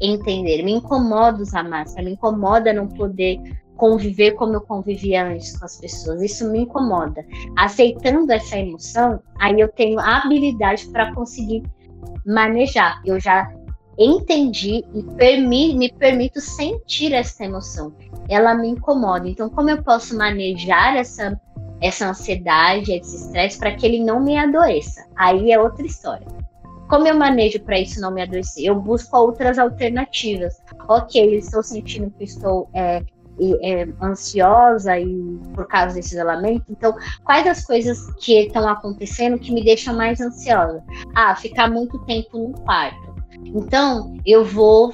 entender. 0.00 0.62
Me 0.62 0.72
incomoda 0.72 1.40
usar 1.40 1.62
máscara. 1.62 2.04
Me 2.04 2.12
incomoda 2.12 2.72
não 2.72 2.88
poder 2.88 3.38
conviver 3.80 4.32
como 4.32 4.52
eu 4.52 4.60
convivia 4.60 5.26
antes 5.26 5.56
com 5.56 5.64
as 5.64 5.78
pessoas. 5.80 6.20
Isso 6.20 6.50
me 6.50 6.60
incomoda. 6.60 7.24
Aceitando 7.56 8.30
essa 8.30 8.58
emoção, 8.58 9.22
aí 9.38 9.58
eu 9.58 9.68
tenho 9.68 9.98
a 9.98 10.18
habilidade 10.18 10.86
para 10.88 11.14
conseguir 11.14 11.62
manejar. 12.26 13.00
Eu 13.06 13.18
já 13.18 13.50
entendi 13.98 14.84
e 14.94 15.02
permi 15.16 15.74
me 15.74 15.90
permito 15.90 16.42
sentir 16.42 17.14
essa 17.14 17.42
emoção. 17.42 17.94
Ela 18.28 18.54
me 18.54 18.68
incomoda. 18.68 19.26
Então, 19.26 19.48
como 19.48 19.70
eu 19.70 19.82
posso 19.82 20.14
manejar 20.14 20.96
essa 20.96 21.40
essa 21.80 22.10
ansiedade, 22.10 22.92
esse 22.92 23.16
estresse 23.16 23.58
para 23.58 23.74
que 23.74 23.86
ele 23.86 24.04
não 24.04 24.20
me 24.20 24.36
adoeça? 24.36 25.06
Aí 25.16 25.50
é 25.50 25.58
outra 25.58 25.86
história. 25.86 26.26
Como 26.90 27.08
eu 27.08 27.16
manejo 27.16 27.58
para 27.60 27.80
isso 27.80 27.98
não 27.98 28.10
me 28.10 28.20
adoecer? 28.20 28.66
Eu 28.66 28.74
busco 28.78 29.16
outras 29.16 29.58
alternativas. 29.58 30.60
Ok, 30.86 31.36
estou 31.36 31.62
sentindo 31.62 32.10
que 32.10 32.24
estou 32.24 32.68
é, 32.74 33.02
é, 33.62 33.88
ansiosa 34.02 34.98
e 34.98 35.38
por 35.54 35.66
causa 35.66 35.94
desse 35.94 36.14
isolamento. 36.14 36.64
Então, 36.68 36.94
quais 37.24 37.46
as 37.46 37.64
coisas 37.64 38.12
que 38.20 38.46
estão 38.46 38.68
acontecendo 38.68 39.38
que 39.38 39.52
me 39.52 39.64
deixam 39.64 39.94
mais 39.94 40.20
ansiosa? 40.20 40.82
Ah, 41.14 41.34
ficar 41.34 41.70
muito 41.70 41.98
tempo 42.04 42.38
no 42.38 42.52
quarto. 42.60 43.14
Então, 43.44 44.16
eu 44.26 44.44
vou 44.44 44.92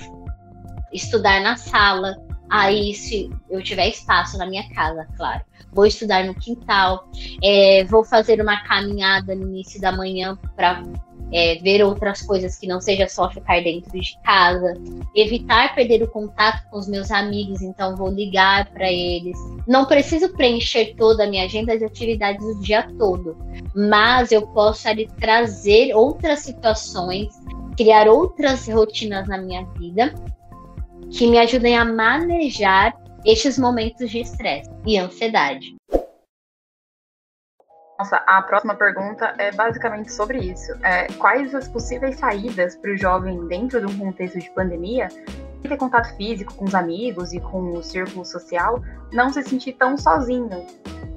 estudar 0.93 1.41
na 1.43 1.57
sala. 1.57 2.17
Aí, 2.49 2.95
se 2.95 3.29
eu 3.51 3.63
tiver 3.63 3.89
espaço 3.89 4.39
na 4.39 4.47
minha 4.47 4.69
casa, 4.73 5.07
claro. 5.17 5.43
Vou 5.73 5.85
estudar 5.85 6.25
no 6.25 6.35
quintal. 6.35 7.09
É, 7.43 7.85
vou 7.85 8.05
fazer 8.05 8.41
uma 8.41 8.63
caminhada 8.63 9.35
no 9.35 9.43
início 9.43 9.81
da 9.81 9.93
manhã 9.93 10.39
para 10.55 10.83
é, 11.33 11.57
ver 11.57 11.83
outras 11.83 12.23
coisas 12.23 12.59
que 12.59 12.67
não 12.67 12.81
seja 12.81 13.09
só 13.09 13.31
ficar 13.31 13.63
dentro 13.63 13.99
de 13.99 14.19
casa, 14.23 14.75
evitar 15.15 15.75
perder 15.75 16.03
o 16.03 16.09
contato 16.09 16.69
com 16.71 16.79
os 16.79 16.89
meus 16.89 17.11
amigos, 17.11 17.63
então 17.63 17.97
vou 17.97 18.09
ligar 18.09 18.71
para 18.71 18.91
eles. 18.91 19.37
Não 19.67 19.85
preciso 19.85 20.29
preencher 20.31 20.95
toda 20.97 21.25
a 21.25 21.27
minha 21.27 21.45
agenda 21.45 21.77
de 21.77 21.85
atividades 21.85 22.45
o 22.45 22.61
dia 22.61 22.89
todo, 22.99 23.37
mas 23.75 24.33
eu 24.33 24.43
posso 24.49 24.89
ali 24.89 25.09
trazer 25.19 25.95
outras 25.95 26.41
situações, 26.41 27.35
criar 27.77 28.09
outras 28.09 28.69
rotinas 28.69 29.29
na 29.29 29.39
minha 29.39 29.65
vida 29.79 30.15
que 31.11 31.27
me 31.27 31.39
ajudem 31.39 31.77
a 31.77 31.85
manejar 31.85 32.95
estes 33.25 33.59
momentos 33.59 34.11
de 34.11 34.21
estresse 34.21 34.71
e 34.87 34.99
ansiedade. 34.99 35.76
Nossa, 37.99 38.17
a 38.27 38.43
próxima 38.43 38.75
pergunta 38.75 39.35
é 39.39 39.51
basicamente 39.53 40.13
sobre 40.13 40.39
isso. 40.39 40.73
É, 40.83 41.07
quais 41.15 41.55
as 41.55 41.67
possíveis 41.67 42.19
saídas 42.19 42.77
para 42.77 42.93
o 42.93 42.97
jovem 42.97 43.47
dentro 43.47 43.81
de 43.81 43.87
um 43.87 43.99
contexto 43.99 44.39
de 44.39 44.51
pandemia 44.51 45.09
ter 45.63 45.77
contato 45.77 46.15
físico 46.17 46.55
com 46.55 46.67
os 46.67 46.75
amigos 46.75 47.33
e 47.33 47.41
com 47.41 47.73
o 47.73 47.83
círculo 47.83 48.25
social, 48.25 48.83
não 49.13 49.33
se 49.33 49.43
sentir 49.43 49.73
tão 49.73 49.97
sozinho? 49.97 50.67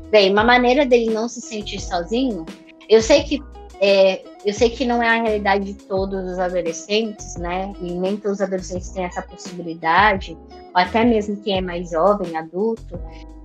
Bem, 0.10 0.32
uma 0.32 0.44
maneira 0.44 0.86
dele 0.86 1.14
não 1.14 1.28
se 1.28 1.42
sentir 1.42 1.80
sozinho, 1.80 2.46
eu 2.88 3.02
sei 3.02 3.24
que 3.24 3.44
é, 3.82 4.24
eu 4.46 4.54
sei 4.54 4.70
que 4.70 4.86
não 4.86 5.02
é 5.02 5.08
a 5.08 5.22
realidade 5.22 5.66
de 5.66 5.86
todos 5.86 6.32
os 6.32 6.40
adolescentes, 6.40 7.38
né? 7.38 7.72
E 7.80 7.94
nem 7.94 8.18
todos 8.18 8.40
os 8.40 8.42
adolescentes 8.42 8.90
têm 8.90 9.06
essa 9.06 9.22
possibilidade, 9.22 10.38
ou 10.50 10.82
até 10.82 11.06
mesmo 11.06 11.38
quem 11.38 11.60
é 11.60 11.62
mais 11.62 11.92
jovem, 11.92 12.36
adulto, 12.36 13.00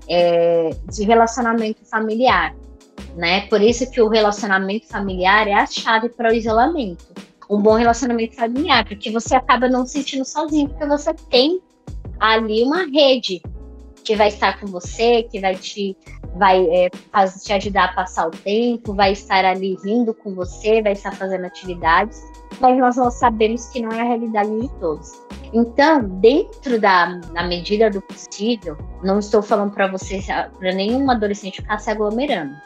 é, 0.08 0.70
de 0.90 1.04
relacionamento 1.04 1.84
familiar 1.84 2.54
né? 3.16 3.42
Por 3.42 3.60
isso 3.60 3.90
que 3.90 4.00
o 4.00 4.08
relacionamento 4.08 4.88
familiar 4.88 5.46
é 5.46 5.54
a 5.54 5.66
chave 5.66 6.08
para 6.08 6.30
o 6.30 6.34
isolamento. 6.34 7.04
Um 7.48 7.60
bom 7.60 7.74
relacionamento 7.74 8.36
familiar, 8.36 8.84
porque 8.86 9.10
você 9.10 9.36
acaba 9.36 9.68
não 9.68 9.86
se 9.86 9.98
sentindo 9.98 10.24
sozinho, 10.24 10.68
porque 10.68 10.86
você 10.86 11.14
tem 11.30 11.60
ali 12.18 12.62
uma 12.62 12.84
rede 12.86 13.42
que 14.02 14.16
vai 14.16 14.28
estar 14.28 14.60
com 14.60 14.66
você, 14.66 15.22
que 15.24 15.40
vai 15.40 15.54
te 15.54 15.96
vai 16.36 16.66
é, 16.68 16.90
te 17.44 17.52
ajudar 17.52 17.84
a 17.84 17.92
passar 17.92 18.26
o 18.26 18.30
tempo, 18.30 18.92
vai 18.92 19.12
estar 19.12 19.44
ali 19.44 19.78
rindo 19.84 20.12
com 20.12 20.34
você, 20.34 20.82
vai 20.82 20.92
estar 20.92 21.12
fazendo 21.12 21.44
atividades, 21.44 22.20
mas 22.60 22.76
nós 22.96 23.14
sabemos 23.14 23.68
que 23.68 23.80
não 23.80 23.92
é 23.92 24.00
a 24.00 24.04
realidade 24.04 24.60
de 24.60 24.68
todos. 24.80 25.12
Então, 25.52 26.02
dentro 26.18 26.80
da 26.80 27.20
medida 27.46 27.88
do 27.88 28.02
possível, 28.02 28.76
não 29.04 29.20
estou 29.20 29.42
falando 29.42 29.72
para 29.72 29.86
você, 29.86 30.20
para 30.58 30.72
nenhum 30.72 31.08
adolescente 31.08 31.62
ficar 31.62 31.78
se 31.78 31.88
aglomerando 31.88 32.56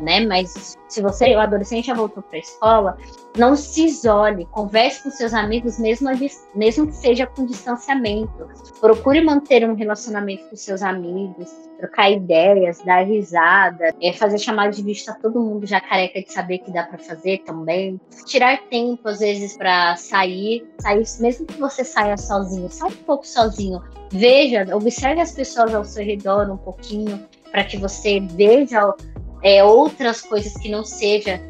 né? 0.00 0.20
Mas 0.20 0.76
se 0.88 1.00
você, 1.00 1.34
o 1.34 1.40
adolescente, 1.40 1.86
já 1.86 1.94
voltou 1.94 2.22
para 2.22 2.36
a 2.36 2.40
escola, 2.40 2.98
não 3.36 3.56
se 3.56 3.86
isole, 3.86 4.46
converse 4.46 5.02
com 5.02 5.10
seus 5.10 5.32
amigos, 5.32 5.78
mesmo, 5.78 6.08
mesmo 6.54 6.86
que 6.86 6.94
seja 6.94 7.26
com 7.26 7.46
distanciamento. 7.46 8.48
Procure 8.80 9.20
manter 9.22 9.68
um 9.68 9.74
relacionamento 9.74 10.48
com 10.50 10.56
seus 10.56 10.82
amigos, 10.82 11.50
trocar 11.78 12.10
ideias, 12.10 12.80
dar 12.84 13.06
risada, 13.06 13.94
é, 14.02 14.12
fazer 14.12 14.38
chamada 14.38 14.70
de 14.70 14.82
vista 14.82 15.16
todo 15.20 15.40
mundo 15.40 15.66
já 15.66 15.80
careca 15.80 16.20
de 16.20 16.32
saber 16.32 16.58
que 16.58 16.70
dá 16.70 16.84
para 16.84 16.98
fazer 16.98 17.38
também. 17.38 18.00
Tirar 18.26 18.58
tempo, 18.68 19.08
às 19.08 19.20
vezes, 19.20 19.56
para 19.56 19.96
sair, 19.96 20.66
sair, 20.80 21.04
mesmo 21.20 21.46
que 21.46 21.58
você 21.58 21.84
saia 21.84 22.16
sozinho, 22.16 22.68
saia 22.70 22.92
um 22.92 23.04
pouco 23.04 23.26
sozinho. 23.26 23.82
Veja, 24.10 24.66
observe 24.76 25.22
as 25.22 25.32
pessoas 25.32 25.74
ao 25.74 25.84
seu 25.84 26.04
redor 26.04 26.50
um 26.50 26.56
pouquinho, 26.56 27.26
para 27.50 27.64
que 27.64 27.76
você 27.76 28.20
veja 28.20 28.94
é, 29.42 29.62
outras 29.62 30.20
coisas 30.20 30.52
que 30.54 30.68
não 30.68 30.84
seja 30.84 31.40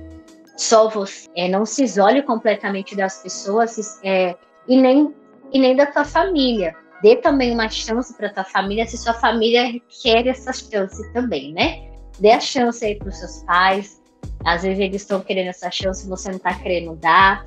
só 0.56 0.88
você. 0.88 1.28
É, 1.36 1.48
não 1.48 1.66
se 1.66 1.84
isole 1.84 2.22
completamente 2.22 2.96
das 2.96 3.22
pessoas 3.22 4.00
é, 4.02 4.34
e, 4.68 4.80
nem, 4.80 5.14
e 5.52 5.58
nem 5.58 5.76
da 5.76 5.86
tua 5.86 6.04
família. 6.04 6.74
Dê 7.02 7.16
também 7.16 7.52
uma 7.52 7.68
chance 7.68 8.14
para 8.16 8.32
tua 8.32 8.44
família, 8.44 8.86
se 8.86 8.96
sua 8.96 9.14
família 9.14 9.80
quer 10.02 10.26
essa 10.26 10.52
chance 10.52 11.12
também, 11.12 11.52
né? 11.52 11.90
Dê 12.20 12.30
a 12.30 12.40
chance 12.40 12.84
aí 12.84 12.96
para 12.96 13.08
os 13.08 13.18
seus 13.18 13.42
pais. 13.42 14.00
Às 14.44 14.62
vezes 14.62 14.78
eles 14.78 15.02
estão 15.02 15.20
querendo 15.20 15.48
essa 15.48 15.70
chance, 15.70 16.08
você 16.08 16.28
não 16.28 16.36
está 16.36 16.54
querendo 16.54 16.94
dar. 16.96 17.44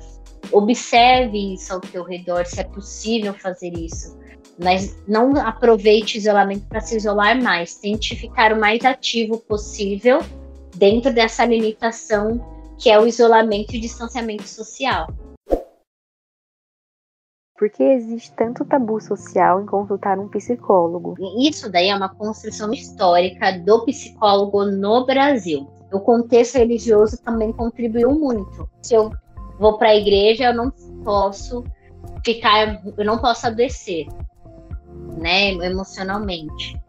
Observe 0.52 1.54
isso 1.54 1.72
ao 1.72 1.80
teu 1.80 2.04
redor, 2.04 2.44
se 2.44 2.60
é 2.60 2.64
possível 2.64 3.32
fazer 3.32 3.72
isso. 3.72 4.16
Mas 4.58 4.96
não 5.06 5.36
aproveite 5.36 6.16
o 6.16 6.18
isolamento 6.18 6.66
para 6.66 6.80
se 6.80 6.96
isolar 6.96 7.40
mais. 7.42 7.74
Tente 7.74 8.16
ficar 8.16 8.52
o 8.52 8.60
mais 8.60 8.84
ativo 8.84 9.38
possível 9.38 10.20
dentro 10.74 11.12
dessa 11.12 11.44
limitação 11.44 12.40
que 12.78 12.90
é 12.90 12.98
o 12.98 13.06
isolamento 13.06 13.74
e 13.74 13.78
o 13.78 13.80
distanciamento 13.80 14.46
social. 14.46 15.08
Por 17.58 17.70
que 17.70 17.82
existe 17.82 18.32
tanto 18.32 18.66
tabu 18.66 19.00
social 19.00 19.62
em 19.62 19.66
consultar 19.66 20.18
um 20.18 20.28
psicólogo? 20.28 21.14
Isso 21.38 21.70
daí 21.70 21.88
é 21.88 21.96
uma 21.96 22.14
construção 22.14 22.70
histórica 22.70 23.58
do 23.58 23.82
psicólogo 23.86 24.66
no 24.66 25.06
Brasil. 25.06 25.66
O 25.90 26.00
contexto 26.00 26.56
religioso 26.58 27.16
também 27.22 27.52
contribuiu 27.52 28.10
muito. 28.10 28.68
Se 28.82 28.94
eu 28.94 29.10
vou 29.58 29.78
para 29.78 29.88
a 29.88 29.96
igreja, 29.96 30.44
eu 30.44 30.54
não 30.54 30.70
posso 31.02 31.64
ficar, 32.22 32.82
eu 32.98 33.04
não 33.06 33.16
posso 33.18 33.46
adoecer 33.46 34.06
né, 35.16 35.50
emocionalmente. 35.52 36.80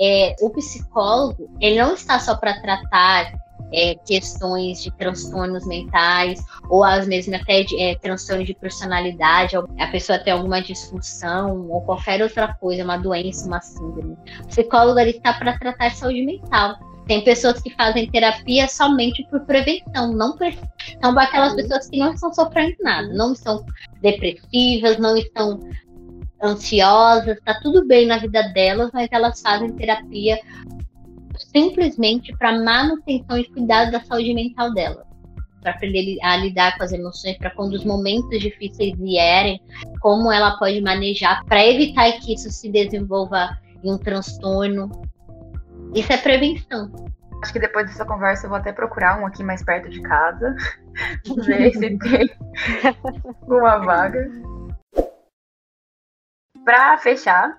É. 0.00 0.30
é 0.30 0.36
o 0.40 0.50
psicólogo, 0.50 1.48
ele 1.60 1.80
não 1.80 1.94
está 1.94 2.18
só 2.18 2.36
para 2.36 2.60
tratar 2.60 3.32
é, 3.72 3.94
questões 4.06 4.82
de 4.82 4.90
transtornos 4.92 5.66
mentais, 5.66 6.42
ou 6.68 6.84
às 6.84 7.06
vezes 7.06 7.32
até 7.32 7.62
de 7.62 7.80
é, 7.80 7.94
transtornos 7.96 8.46
de 8.46 8.54
personalidade, 8.54 9.56
a 9.56 9.86
pessoa 9.88 10.18
tem 10.18 10.32
alguma 10.32 10.60
disfunção, 10.60 11.68
ou 11.68 11.80
qualquer 11.82 12.22
outra 12.22 12.54
coisa, 12.54 12.84
uma 12.84 12.96
doença, 12.96 13.46
uma 13.46 13.60
síndrome. 13.60 14.16
O 14.42 14.46
psicólogo 14.46 14.98
está 15.00 15.34
para 15.34 15.58
tratar 15.58 15.90
saúde 15.90 16.24
mental. 16.24 16.78
Tem 17.06 17.24
pessoas 17.24 17.60
que 17.62 17.70
fazem 17.70 18.10
terapia 18.10 18.68
somente 18.68 19.26
por 19.30 19.40
prevenção, 19.40 20.12
não 20.12 20.36
por... 20.36 20.52
são 21.02 21.18
aquelas 21.18 21.54
pessoas 21.54 21.88
que 21.88 21.98
não 21.98 22.12
estão 22.12 22.32
sofrendo 22.34 22.76
nada, 22.82 23.08
não 23.14 23.32
estão 23.32 23.64
depressivas, 24.02 24.98
não 24.98 25.16
estão 25.16 25.58
ansiosas, 26.42 27.38
tá 27.44 27.58
tudo 27.62 27.86
bem 27.86 28.06
na 28.06 28.18
vida 28.18 28.42
delas, 28.52 28.90
mas 28.92 29.08
elas 29.10 29.40
fazem 29.40 29.72
terapia 29.72 30.38
simplesmente 31.52 32.36
para 32.36 32.58
manutenção 32.58 33.38
e 33.38 33.44
cuidado 33.44 33.92
da 33.92 34.00
saúde 34.00 34.34
mental 34.34 34.72
delas, 34.72 35.06
para 35.60 35.72
aprender 35.72 36.18
a 36.22 36.36
lidar 36.36 36.76
com 36.76 36.84
as 36.84 36.92
emoções, 36.92 37.36
para 37.38 37.50
quando 37.50 37.74
os 37.74 37.84
momentos 37.84 38.40
difíceis 38.40 38.96
vierem, 38.98 39.60
como 40.00 40.32
ela 40.32 40.56
pode 40.58 40.80
manejar 40.80 41.44
para 41.44 41.64
evitar 41.66 42.10
que 42.20 42.34
isso 42.34 42.50
se 42.50 42.70
desenvolva 42.70 43.56
em 43.82 43.92
um 43.92 43.98
transtorno. 43.98 44.90
Isso 45.94 46.12
é 46.12 46.16
prevenção. 46.16 46.92
Acho 47.42 47.52
que 47.52 47.60
depois 47.60 47.86
dessa 47.86 48.04
conversa 48.04 48.46
eu 48.46 48.50
vou 48.50 48.58
até 48.58 48.72
procurar 48.72 49.20
um 49.20 49.26
aqui 49.26 49.44
mais 49.44 49.64
perto 49.64 49.88
de 49.88 50.00
casa, 50.02 50.56
ver 51.46 51.72
se 51.72 51.96
tem 51.98 52.30
uma 53.46 53.78
vaga. 53.78 54.28
Para 56.68 56.98
fechar, 56.98 57.58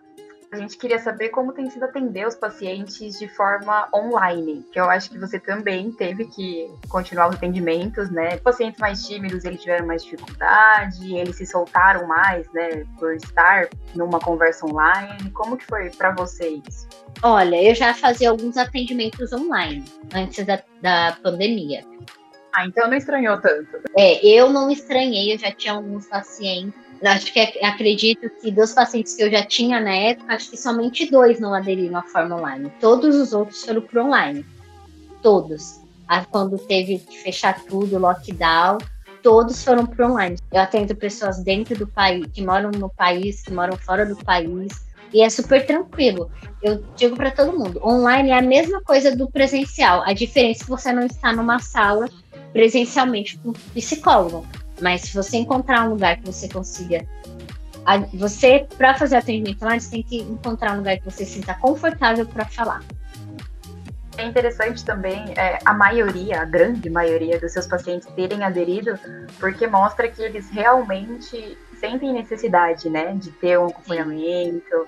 a 0.52 0.58
gente 0.58 0.78
queria 0.78 1.00
saber 1.00 1.30
como 1.30 1.52
tem 1.52 1.68
sido 1.68 1.84
atender 1.84 2.28
os 2.28 2.36
pacientes 2.36 3.18
de 3.18 3.28
forma 3.28 3.90
online, 3.92 4.64
que 4.72 4.80
eu 4.80 4.88
acho 4.88 5.10
que 5.10 5.18
você 5.18 5.40
também 5.40 5.92
teve 5.92 6.26
que 6.28 6.72
continuar 6.90 7.30
os 7.30 7.36
atendimentos, 7.36 8.12
né? 8.12 8.38
Pacientes 8.38 8.80
mais 8.80 9.04
tímidos, 9.08 9.46
eles 9.46 9.62
tiveram 9.62 9.88
mais 9.88 10.04
dificuldade, 10.04 11.16
eles 11.16 11.38
se 11.38 11.48
soltaram 11.48 12.06
mais, 12.06 12.48
né, 12.54 12.86
por 13.00 13.16
estar 13.16 13.68
numa 13.96 14.20
conversa 14.20 14.64
online. 14.68 15.32
Como 15.32 15.58
que 15.58 15.66
foi 15.66 15.90
para 15.90 16.12
vocês? 16.12 16.88
Olha, 17.24 17.64
eu 17.64 17.74
já 17.74 17.96
fazia 17.96 18.30
alguns 18.30 18.58
atendimentos 18.58 19.34
online 19.34 19.86
antes 20.14 20.46
da, 20.46 20.62
da 20.84 21.18
pandemia. 21.24 21.84
Ah, 22.54 22.64
então 22.64 22.88
não 22.88 22.96
estranhou 22.96 23.42
tanto. 23.42 23.82
É, 23.98 24.24
eu 24.24 24.52
não 24.52 24.70
estranhei, 24.70 25.34
eu 25.34 25.40
já 25.40 25.52
tinha 25.52 25.74
alguns 25.74 26.06
pacientes 26.06 26.89
acho 27.04 27.32
que 27.32 27.40
acredito 27.64 28.30
que 28.42 28.52
dos 28.52 28.74
pacientes 28.74 29.16
que 29.16 29.24
eu 29.24 29.32
já 29.32 29.46
tinha 29.46 29.80
na 29.80 29.94
época, 29.94 30.34
acho 30.34 30.50
que 30.50 30.58
somente 30.58 31.10
dois 31.10 31.40
não 31.40 31.54
aderiram 31.54 31.98
à 31.98 32.04
forma 32.04 32.36
online. 32.36 32.72
Todos 32.80 33.16
os 33.16 33.34
outros 33.34 33.64
foram 33.64 33.82
para 33.82 34.04
online. 34.04 34.46
Todos. 35.22 35.80
Quando 36.32 36.58
teve 36.58 37.00
que 37.00 37.18
fechar 37.20 37.64
tudo, 37.66 38.00
lockdown, 38.00 38.80
todos 39.22 39.64
foram 39.64 39.86
para 39.86 40.08
online. 40.08 40.38
Eu 40.52 40.62
atendo 40.62 40.96
pessoas 40.96 41.44
dentro 41.44 41.78
do 41.78 41.88
país, 41.88 42.26
que 42.34 42.44
moram 42.44 42.72
no 42.72 42.90
país, 42.90 43.44
que 43.44 43.54
moram 43.54 43.78
fora 43.78 44.06
do 44.06 44.16
país, 44.18 44.88
e 45.14 45.22
é 45.22 45.30
super 45.30 45.66
tranquilo. 45.66 46.32
Eu 46.62 46.84
digo 46.96 47.16
para 47.16 47.32
todo 47.32 47.58
mundo, 47.58 47.80
online 47.84 48.30
é 48.30 48.38
a 48.38 48.42
mesma 48.42 48.82
coisa 48.82 49.16
do 49.16 49.30
presencial. 49.30 50.04
A 50.04 50.14
diferença 50.14 50.62
é 50.62 50.66
que 50.66 50.70
você 50.70 50.92
não 50.92 51.06
está 51.06 51.32
numa 51.32 51.60
sala 51.60 52.10
presencialmente 52.54 53.38
com 53.38 53.54
psicólogo. 53.54 54.48
Mas 54.82 55.02
se 55.02 55.14
você 55.14 55.38
encontrar 55.38 55.86
um 55.86 55.92
lugar 55.92 56.18
que 56.18 56.26
você 56.26 56.48
consiga. 56.48 57.06
Você, 58.14 58.68
para 58.78 58.94
fazer 58.96 59.16
atendimento 59.16 59.64
online, 59.64 59.82
você 59.82 59.90
tem 59.90 60.04
que 60.04 60.18
encontrar 60.18 60.74
um 60.74 60.78
lugar 60.78 60.98
que 60.98 61.06
você 61.06 61.26
se 61.26 61.34
sinta 61.34 61.56
confortável 61.56 62.26
para 62.26 62.46
falar. 62.46 62.84
É 64.18 64.26
interessante 64.26 64.84
também 64.84 65.34
é, 65.38 65.60
a 65.64 65.74
maioria, 65.74 66.42
a 66.42 66.46
grande 66.46 66.90
maioria 66.90 67.40
dos 67.40 67.54
seus 67.54 67.66
pacientes 67.66 68.08
terem 68.16 68.44
aderido, 68.44 69.00
porque 69.40 69.66
mostra 69.66 70.10
que 70.10 70.22
eles 70.22 70.50
realmente 70.50 71.58
sentem 71.80 72.12
necessidade, 72.12 72.90
né, 72.90 73.14
de 73.16 73.32
ter 73.32 73.58
um 73.58 73.68
acompanhamento 73.68 74.88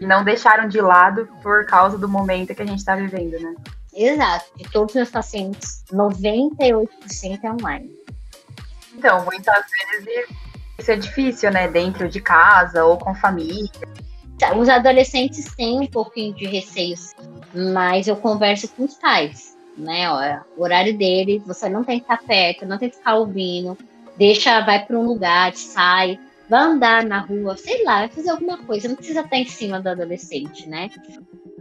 e 0.00 0.06
não 0.06 0.24
deixaram 0.24 0.66
de 0.66 0.80
lado 0.80 1.28
por 1.42 1.66
causa 1.66 1.98
do 1.98 2.08
momento 2.08 2.54
que 2.54 2.62
a 2.62 2.66
gente 2.66 2.78
está 2.78 2.96
vivendo, 2.96 3.38
né? 3.38 3.54
Exato. 3.94 4.46
De 4.56 4.64
todos 4.70 4.92
os 4.92 4.96
meus 4.96 5.10
pacientes, 5.10 5.84
98% 5.92 6.88
é 7.44 7.50
online. 7.52 8.01
Então, 8.94 9.24
muitas 9.24 9.64
vezes 9.70 10.28
isso 10.78 10.90
é 10.90 10.96
difícil, 10.96 11.50
né? 11.50 11.68
Dentro 11.68 12.08
de 12.08 12.20
casa 12.20 12.84
ou 12.84 12.98
com 12.98 13.14
família. 13.14 13.70
Os 14.56 14.68
adolescentes 14.68 15.54
têm 15.54 15.80
um 15.80 15.86
pouquinho 15.86 16.34
de 16.34 16.46
receios, 16.46 17.12
mas 17.54 18.08
eu 18.08 18.16
converso 18.16 18.66
com 18.68 18.84
os 18.84 18.94
pais, 18.94 19.56
né? 19.76 20.10
O 20.56 20.62
horário 20.62 20.96
deles, 20.98 21.42
você 21.46 21.68
não 21.68 21.84
tem 21.84 22.00
que 22.00 22.04
estar 22.04 22.26
perto, 22.26 22.66
não 22.66 22.76
tem 22.76 22.90
que 22.90 22.96
ficar 22.96 23.14
ouvindo, 23.14 23.78
deixa, 24.16 24.60
vai 24.62 24.84
para 24.84 24.98
um 24.98 25.04
lugar, 25.04 25.54
sai, 25.54 26.18
vai 26.48 26.60
andar 26.60 27.04
na 27.04 27.20
rua, 27.20 27.56
sei 27.56 27.84
lá, 27.84 28.00
vai 28.00 28.08
fazer 28.08 28.30
alguma 28.30 28.58
coisa, 28.58 28.88
não 28.88 28.96
precisa 28.96 29.20
estar 29.20 29.36
em 29.36 29.46
cima 29.46 29.80
do 29.80 29.88
adolescente, 29.88 30.68
né? 30.68 30.90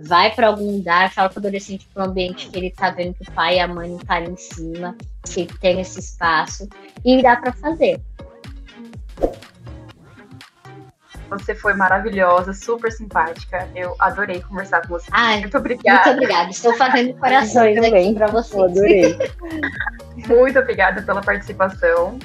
Vai 0.03 0.33
para 0.33 0.47
algum 0.47 0.77
lugar, 0.77 1.11
fala 1.11 1.29
para 1.29 1.37
o 1.37 1.39
adolescente 1.39 1.87
para 1.93 2.03
um 2.03 2.07
ambiente 2.07 2.49
que 2.49 2.57
ele 2.57 2.71
tá 2.71 2.89
vendo 2.89 3.13
que 3.13 3.29
o 3.29 3.31
pai 3.33 3.57
e 3.57 3.59
a 3.59 3.67
mãe 3.67 3.89
não 3.89 3.97
estão 3.97 4.07
tá 4.07 4.15
ali 4.15 4.31
em 4.31 4.37
cima, 4.37 4.95
que 5.25 5.45
tem 5.59 5.79
esse 5.79 5.99
espaço, 5.99 6.67
e 7.05 7.21
dá 7.21 7.35
para 7.35 7.51
fazer. 7.53 8.01
Você 11.31 11.55
foi 11.55 11.73
maravilhosa, 11.73 12.53
super 12.53 12.91
simpática. 12.91 13.65
Eu 13.73 13.95
adorei 13.99 14.41
conversar 14.41 14.81
com 14.81 14.89
você. 14.89 15.07
Ai, 15.13 15.39
muito 15.39 15.57
obrigada. 15.57 16.09
Muito 16.09 16.17
obrigada. 16.17 16.49
Estou 16.49 16.75
fazendo 16.75 17.13
corações 17.13 17.77
aqui 17.77 18.13
para 18.13 18.27
você. 18.27 18.59
Adorei. 18.59 19.17
muito 20.27 20.59
obrigada 20.59 21.01
pela 21.01 21.21
participação. 21.21 22.19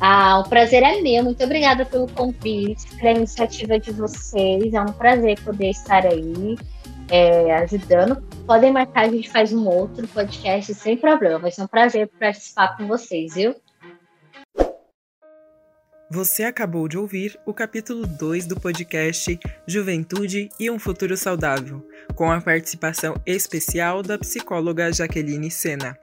Ah, 0.00 0.38
o 0.38 0.48
prazer 0.48 0.82
é 0.82 1.02
meu. 1.02 1.24
Muito 1.24 1.44
obrigada 1.44 1.84
pelo 1.84 2.08
convite, 2.08 2.86
pela 2.96 3.18
iniciativa 3.18 3.78
de 3.78 3.92
vocês. 3.92 4.72
É 4.72 4.80
um 4.80 4.86
prazer 4.86 5.38
poder 5.40 5.68
estar 5.68 6.06
aí 6.06 6.56
é, 7.10 7.54
ajudando. 7.56 8.22
Podem 8.46 8.72
marcar, 8.72 9.04
a 9.04 9.08
gente 9.08 9.30
faz 9.30 9.52
um 9.52 9.66
outro 9.66 10.06
podcast 10.08 10.74
sem 10.74 10.96
problema. 10.96 11.38
Vai 11.38 11.50
ser 11.50 11.62
um 11.62 11.66
prazer 11.66 12.08
participar 12.18 12.76
com 12.76 12.86
vocês, 12.86 13.34
viu? 13.34 13.54
Você 16.10 16.44
acabou 16.44 16.88
de 16.88 16.98
ouvir 16.98 17.40
o 17.46 17.54
capítulo 17.54 18.06
2 18.06 18.46
do 18.46 18.60
podcast 18.60 19.40
Juventude 19.66 20.50
e 20.60 20.70
um 20.70 20.78
Futuro 20.78 21.16
Saudável, 21.16 21.82
com 22.14 22.30
a 22.30 22.38
participação 22.38 23.14
especial 23.24 24.02
da 24.02 24.18
psicóloga 24.18 24.92
Jaqueline 24.92 25.50
Sena. 25.50 25.96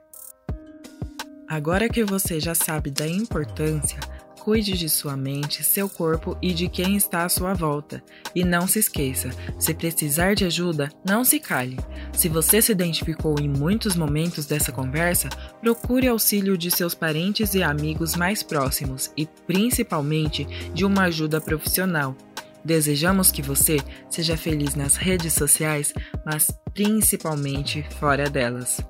Agora 1.48 1.88
que 1.88 2.02
você 2.02 2.40
já 2.40 2.56
sabe 2.56 2.90
da 2.90 3.06
importância 3.06 4.00
Cuide 4.40 4.72
de 4.72 4.88
sua 4.88 5.18
mente, 5.18 5.62
seu 5.62 5.86
corpo 5.86 6.36
e 6.40 6.54
de 6.54 6.66
quem 6.66 6.96
está 6.96 7.24
à 7.24 7.28
sua 7.28 7.52
volta. 7.52 8.02
E 8.34 8.42
não 8.42 8.66
se 8.66 8.78
esqueça: 8.78 9.28
se 9.58 9.74
precisar 9.74 10.34
de 10.34 10.46
ajuda, 10.46 10.90
não 11.04 11.24
se 11.24 11.38
cale. 11.38 11.78
Se 12.12 12.26
você 12.26 12.62
se 12.62 12.72
identificou 12.72 13.38
em 13.38 13.48
muitos 13.48 13.94
momentos 13.94 14.46
dessa 14.46 14.72
conversa, 14.72 15.28
procure 15.60 16.08
auxílio 16.08 16.56
de 16.56 16.70
seus 16.70 16.94
parentes 16.94 17.52
e 17.54 17.62
amigos 17.62 18.16
mais 18.16 18.42
próximos 18.42 19.12
e, 19.14 19.26
principalmente, 19.46 20.46
de 20.72 20.86
uma 20.86 21.02
ajuda 21.02 21.38
profissional. 21.38 22.16
Desejamos 22.64 23.30
que 23.30 23.42
você 23.42 23.76
seja 24.08 24.38
feliz 24.38 24.74
nas 24.74 24.96
redes 24.96 25.34
sociais, 25.34 25.92
mas 26.24 26.50
principalmente 26.72 27.84
fora 27.98 28.28
delas. 28.28 28.80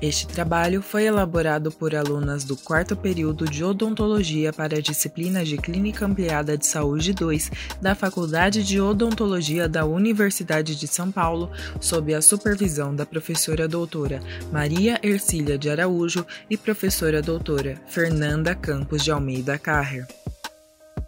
Este 0.00 0.26
trabalho 0.26 0.82
foi 0.82 1.04
elaborado 1.04 1.72
por 1.72 1.94
alunas 1.94 2.44
do 2.44 2.54
quarto 2.54 2.94
período 2.94 3.46
de 3.46 3.64
Odontologia 3.64 4.52
para 4.52 4.76
a 4.76 4.80
disciplina 4.80 5.42
de 5.42 5.56
Clínica 5.56 6.04
Ampliada 6.04 6.56
de 6.56 6.66
Saúde 6.66 7.14
2 7.14 7.50
da 7.80 7.94
Faculdade 7.94 8.62
de 8.62 8.78
Odontologia 8.78 9.66
da 9.66 9.86
Universidade 9.86 10.76
de 10.76 10.86
São 10.86 11.10
Paulo, 11.10 11.50
sob 11.80 12.14
a 12.14 12.20
supervisão 12.20 12.94
da 12.94 13.06
professora 13.06 13.66
doutora 13.66 14.20
Maria 14.52 15.00
Ercília 15.02 15.56
de 15.56 15.70
Araújo 15.70 16.26
e 16.50 16.58
professora 16.58 17.22
doutora 17.22 17.80
Fernanda 17.86 18.54
Campos 18.54 19.02
de 19.02 19.10
Almeida 19.10 19.58
Carrer. 19.58 20.06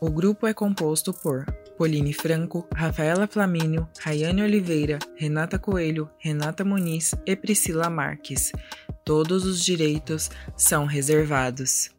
O 0.00 0.08
grupo 0.08 0.46
é 0.46 0.54
composto 0.54 1.12
por 1.12 1.44
Pauline 1.78 2.12
Franco, 2.12 2.66
Rafaela 2.74 3.28
Flamínio, 3.28 3.88
Rayane 4.00 4.42
Oliveira, 4.42 4.98
Renata 5.14 5.60
Coelho, 5.60 6.10
Renata 6.18 6.64
Muniz 6.64 7.14
e 7.24 7.36
Priscila 7.36 7.88
Marques. 7.88 8.50
Todos 9.04 9.44
os 9.44 9.64
direitos 9.64 10.28
são 10.56 10.86
reservados. 10.86 11.90